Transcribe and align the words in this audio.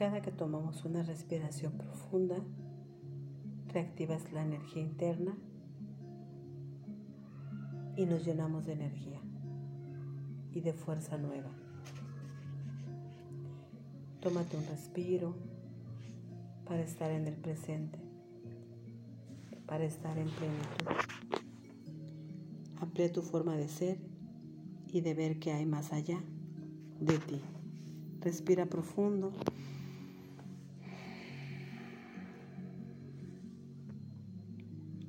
Cada 0.00 0.22
que 0.22 0.32
tomamos 0.32 0.86
una 0.86 1.02
respiración 1.02 1.72
profunda, 1.72 2.36
reactivas 3.68 4.32
la 4.32 4.40
energía 4.40 4.80
interna 4.80 5.36
y 7.98 8.06
nos 8.06 8.24
llenamos 8.24 8.64
de 8.64 8.72
energía 8.72 9.20
y 10.52 10.62
de 10.62 10.72
fuerza 10.72 11.18
nueva. 11.18 11.50
Tómate 14.22 14.56
un 14.56 14.64
respiro 14.68 15.34
para 16.64 16.80
estar 16.80 17.10
en 17.10 17.26
el 17.26 17.34
presente, 17.34 17.98
para 19.66 19.84
estar 19.84 20.16
en 20.16 20.30
plenitud. 20.30 20.86
Amplía 22.80 23.12
tu 23.12 23.20
forma 23.20 23.54
de 23.54 23.68
ser 23.68 23.98
y 24.88 25.02
de 25.02 25.12
ver 25.12 25.38
que 25.38 25.52
hay 25.52 25.66
más 25.66 25.92
allá 25.92 26.22
de 27.00 27.18
ti. 27.18 27.42
Respira 28.22 28.64
profundo. 28.64 29.32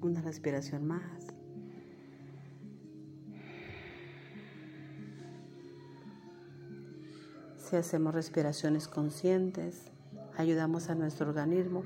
Una 0.01 0.21
respiración 0.21 0.87
más. 0.87 1.01
Si 7.57 7.75
hacemos 7.75 8.13
respiraciones 8.13 8.87
conscientes, 8.87 9.91
ayudamos 10.37 10.89
a 10.89 10.95
nuestro 10.95 11.29
organismo 11.29 11.83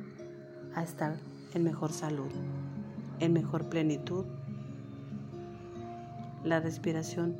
a 0.73 0.83
estar 0.83 1.17
en 1.53 1.63
mejor 1.63 1.91
salud, 1.91 2.31
en 3.19 3.33
mejor 3.33 3.69
plenitud. 3.69 4.25
La 6.43 6.61
respiración 6.61 7.37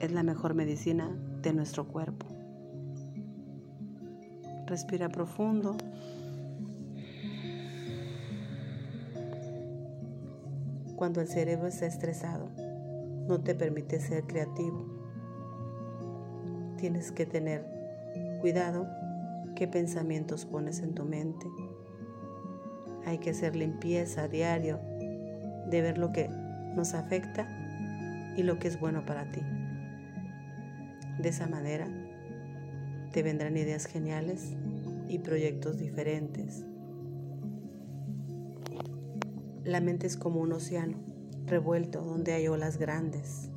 es 0.00 0.12
la 0.12 0.22
mejor 0.22 0.54
medicina 0.54 1.10
de 1.42 1.52
nuestro 1.52 1.88
cuerpo. 1.88 2.26
Respira 4.66 5.08
profundo. 5.08 5.76
Cuando 10.98 11.22
el 11.22 11.28
cerebro 11.28 11.68
está 11.68 11.86
estresado, 11.86 12.50
no 13.26 13.40
te 13.40 13.54
permite 13.54 14.00
ser 14.00 14.24
creativo 14.24 14.98
tienes 16.78 17.12
que 17.12 17.26
tener 17.26 17.64
cuidado 18.40 18.88
qué 19.54 19.68
pensamientos 19.68 20.46
pones 20.46 20.80
en 20.80 20.94
tu 20.94 21.04
mente. 21.04 21.46
Hay 23.04 23.18
que 23.18 23.30
hacer 23.30 23.56
limpieza 23.56 24.22
a 24.22 24.28
diario 24.28 24.80
de 25.68 25.82
ver 25.82 25.98
lo 25.98 26.12
que 26.12 26.28
nos 26.74 26.94
afecta 26.94 27.46
y 28.36 28.42
lo 28.42 28.58
que 28.58 28.68
es 28.68 28.80
bueno 28.80 29.04
para 29.04 29.30
ti. 29.30 29.40
De 31.18 31.28
esa 31.28 31.46
manera 31.46 31.88
te 33.12 33.22
vendrán 33.22 33.56
ideas 33.56 33.86
geniales 33.86 34.54
y 35.08 35.18
proyectos 35.18 35.78
diferentes. 35.78 36.64
La 39.68 39.82
mente 39.82 40.06
es 40.06 40.16
como 40.16 40.40
un 40.40 40.50
océano 40.52 40.96
revuelto 41.44 42.00
donde 42.00 42.32
hay 42.32 42.48
olas 42.48 42.78
grandes. 42.78 43.50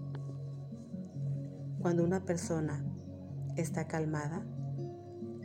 Cuando 1.81 2.03
una 2.03 2.25
persona 2.25 2.83
está 3.55 3.87
calmada, 3.87 4.45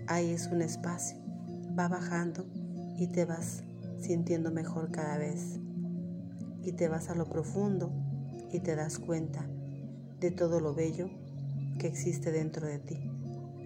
ahí 0.08 0.30
es 0.30 0.48
un 0.48 0.62
espacio, 0.62 1.18
va 1.78 1.86
bajando 1.86 2.46
y 2.98 3.06
te 3.06 3.24
vas 3.24 3.62
sintiendo 4.00 4.50
mejor 4.50 4.90
cada 4.90 5.18
vez. 5.18 5.60
Y 6.64 6.72
te 6.72 6.88
vas 6.88 7.10
a 7.10 7.14
lo 7.14 7.26
profundo 7.26 7.92
y 8.52 8.58
te 8.58 8.74
das 8.74 8.98
cuenta 8.98 9.46
de 10.18 10.32
todo 10.32 10.58
lo 10.58 10.74
bello 10.74 11.08
que 11.78 11.86
existe 11.86 12.32
dentro 12.32 12.66
de 12.66 12.80
ti, 12.80 13.08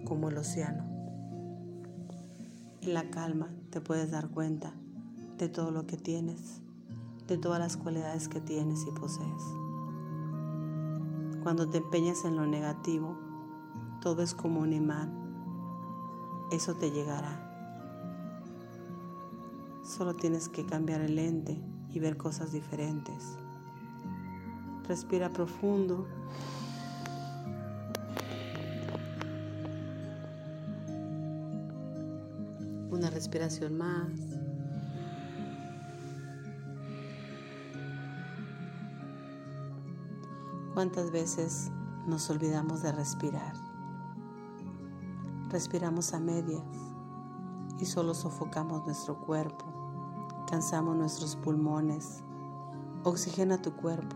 como 0.05 0.29
el 0.29 0.37
océano. 0.37 0.85
En 2.83 2.93
la 2.93 3.09
calma 3.09 3.49
te 3.71 3.81
puedes 3.81 4.11
dar 4.11 4.29
cuenta 4.29 4.75
de 5.39 5.49
todo 5.49 5.71
lo 5.71 5.87
que 5.87 5.97
tienes, 5.97 6.60
de 7.31 7.37
todas 7.37 7.59
las 7.59 7.77
cualidades 7.77 8.27
que 8.27 8.41
tienes 8.41 8.85
y 8.85 8.91
posees. 8.91 9.43
Cuando 11.43 11.69
te 11.69 11.77
empeñas 11.77 12.25
en 12.25 12.35
lo 12.35 12.45
negativo, 12.45 13.17
todo 14.01 14.21
es 14.21 14.33
como 14.33 14.59
un 14.59 14.73
imán. 14.73 15.13
Eso 16.51 16.75
te 16.75 16.91
llegará. 16.91 17.47
Solo 19.81 20.13
tienes 20.13 20.49
que 20.49 20.65
cambiar 20.65 20.99
el 20.99 21.15
lente 21.15 21.57
y 21.89 21.99
ver 21.99 22.17
cosas 22.17 22.51
diferentes. 22.51 23.37
Respira 24.89 25.29
profundo. 25.29 26.05
Una 32.91 33.09
respiración 33.09 33.77
más. 33.77 34.40
¿Cuántas 40.81 41.11
veces 41.11 41.69
nos 42.07 42.27
olvidamos 42.31 42.81
de 42.81 42.91
respirar? 42.91 43.53
Respiramos 45.49 46.11
a 46.15 46.19
medias 46.19 46.63
y 47.79 47.85
solo 47.85 48.15
sofocamos 48.15 48.83
nuestro 48.87 49.21
cuerpo, 49.21 49.63
cansamos 50.49 50.97
nuestros 50.97 51.35
pulmones, 51.35 52.23
oxigena 53.03 53.61
tu 53.61 53.75
cuerpo. 53.75 54.15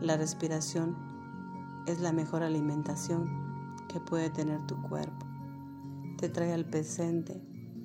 La 0.00 0.16
respiración 0.16 0.96
es 1.88 2.00
la 2.00 2.12
mejor 2.12 2.44
alimentación 2.44 3.74
que 3.88 3.98
puede 3.98 4.30
tener 4.30 4.64
tu 4.68 4.80
cuerpo. 4.82 5.26
Te 6.16 6.28
trae 6.28 6.52
al 6.52 6.64
presente, 6.64 7.42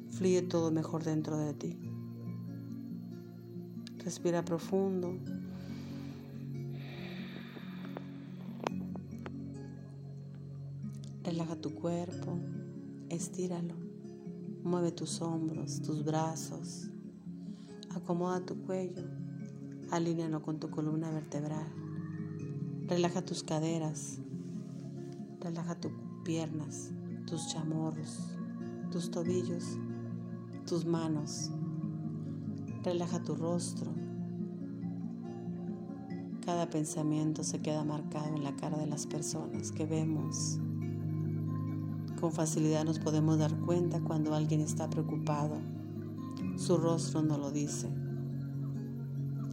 fluye 0.09 0.43
todo 0.43 0.69
mejor 0.69 1.03
dentro 1.03 1.35
de 1.35 1.55
ti. 1.55 1.79
Respira 3.97 4.45
profundo. 4.45 5.17
Relaja 11.29 11.55
tu 11.57 11.75
cuerpo, 11.75 12.39
estíralo, 13.09 13.75
mueve 14.63 14.91
tus 14.91 15.21
hombros, 15.21 15.79
tus 15.79 16.03
brazos, 16.03 16.89
acomoda 17.95 18.43
tu 18.43 18.59
cuello, 18.63 19.03
alínealo 19.91 20.41
con 20.41 20.59
tu 20.59 20.71
columna 20.71 21.11
vertebral. 21.11 21.67
Relaja 22.87 23.23
tus 23.23 23.43
caderas, 23.43 24.17
relaja 25.39 25.79
tus 25.79 25.91
piernas, 26.25 26.93
tus 27.27 27.47
chamorros, 27.49 28.17
tus 28.91 29.11
tobillos, 29.11 29.77
tus 30.65 30.83
manos. 30.83 31.51
Relaja 32.83 33.21
tu 33.21 33.35
rostro. 33.35 33.93
Cada 36.43 36.71
pensamiento 36.71 37.43
se 37.43 37.61
queda 37.61 37.83
marcado 37.83 38.35
en 38.35 38.43
la 38.43 38.55
cara 38.55 38.79
de 38.79 38.87
las 38.87 39.05
personas 39.05 39.71
que 39.71 39.85
vemos 39.85 40.59
con 42.19 42.31
facilidad 42.33 42.83
nos 42.83 42.99
podemos 42.99 43.37
dar 43.37 43.55
cuenta 43.59 44.01
cuando 44.01 44.33
alguien 44.33 44.61
está 44.61 44.89
preocupado. 44.89 45.57
Su 46.57 46.77
rostro 46.77 47.21
no 47.21 47.37
lo 47.37 47.51
dice. 47.51 47.89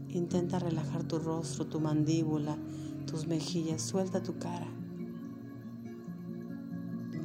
Intenta 0.09 0.59
relajar 0.59 1.05
tu 1.05 1.19
rostro, 1.19 1.67
tu 1.67 1.81
mandíbula, 1.81 2.59
tus 3.07 3.27
mejillas, 3.27 3.83
suelta 3.83 4.23
tu 4.23 4.39
cara. 4.39 4.67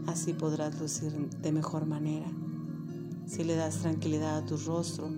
Así 0.05 0.33
podrás 0.33 0.79
lucir 0.79 1.11
de 1.29 1.51
mejor 1.51 1.85
manera. 1.85 2.31
Si 3.25 3.43
le 3.43 3.55
das 3.55 3.77
tranquilidad 3.77 4.37
a 4.37 4.45
tu 4.45 4.57
rostro, 4.57 5.09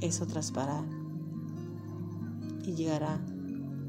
eso 0.00 0.26
traspará 0.26 0.84
y 2.64 2.74
llegará 2.74 3.20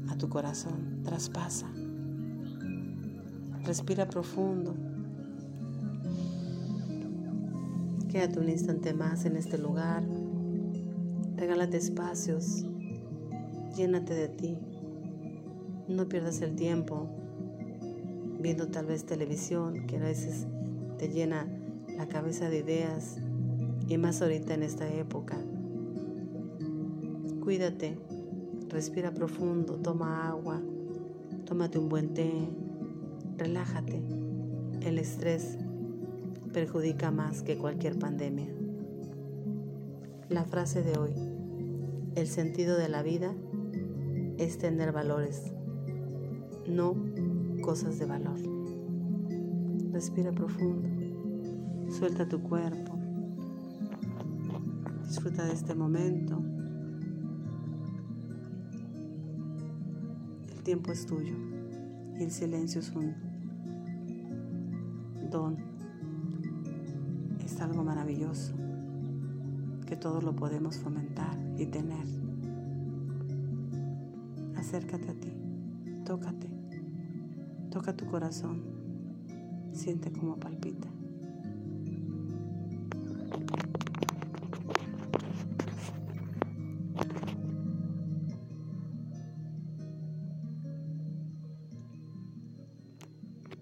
a 0.08 0.16
tu 0.16 0.28
corazón, 0.28 1.02
traspasa. 1.04 1.81
Respira 3.64 4.08
profundo. 4.08 4.74
Quédate 8.08 8.40
un 8.40 8.48
instante 8.48 8.92
más 8.92 9.24
en 9.24 9.36
este 9.36 9.56
lugar. 9.56 10.02
Regálate 11.36 11.76
espacios. 11.76 12.64
Llénate 13.76 14.14
de 14.14 14.28
ti. 14.28 14.58
No 15.86 16.08
pierdas 16.08 16.42
el 16.42 16.56
tiempo 16.56 17.08
viendo 18.40 18.66
tal 18.66 18.86
vez 18.86 19.04
televisión 19.04 19.86
que 19.86 19.96
a 19.96 20.00
veces 20.00 20.46
te 20.98 21.08
llena 21.08 21.46
la 21.96 22.08
cabeza 22.08 22.50
de 22.50 22.58
ideas 22.58 23.18
y 23.86 23.96
más 23.96 24.20
ahorita 24.22 24.54
en 24.54 24.64
esta 24.64 24.92
época. 24.92 25.38
Cuídate, 27.40 27.96
respira 28.68 29.12
profundo, 29.14 29.76
toma 29.76 30.28
agua, 30.28 30.60
tómate 31.44 31.78
un 31.78 31.88
buen 31.88 32.14
té, 32.14 32.32
Relájate. 33.38 34.02
El 34.82 34.98
estrés 34.98 35.58
perjudica 36.52 37.10
más 37.10 37.42
que 37.42 37.56
cualquier 37.56 37.98
pandemia. 37.98 38.48
La 40.28 40.44
frase 40.44 40.82
de 40.82 40.98
hoy. 40.98 41.12
El 42.14 42.26
sentido 42.26 42.76
de 42.76 42.88
la 42.88 43.02
vida 43.02 43.34
es 44.38 44.58
tener 44.58 44.92
valores, 44.92 45.52
no 46.66 46.94
cosas 47.62 47.98
de 47.98 48.06
valor. 48.06 48.38
Respira 49.92 50.32
profundo. 50.32 50.88
Suelta 51.90 52.28
tu 52.28 52.42
cuerpo. 52.42 52.98
Disfruta 55.06 55.46
de 55.46 55.52
este 55.52 55.74
momento. 55.74 56.42
El 60.54 60.62
tiempo 60.62 60.92
es 60.92 61.06
tuyo 61.06 61.51
y 62.18 62.22
el 62.22 62.30
silencio 62.30 62.80
es 62.80 62.90
un 62.90 63.14
don. 65.30 65.56
Es 67.44 67.60
algo 67.60 67.82
maravilloso 67.82 68.54
que 69.86 69.96
todos 69.96 70.22
lo 70.22 70.34
podemos 70.34 70.78
fomentar 70.78 71.36
y 71.58 71.66
tener. 71.66 72.06
Acércate 74.56 75.10
a 75.10 75.14
ti, 75.14 75.32
tócate, 76.04 76.48
toca 77.70 77.96
tu 77.96 78.06
corazón, 78.06 78.62
siente 79.72 80.12
cómo 80.12 80.36
palpita. 80.36 80.88